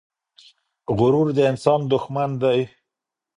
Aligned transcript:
غرور 0.97 1.27
د 1.37 1.39
انسان 1.51 1.79
دښمن 1.91 2.29
دی. 2.41 2.59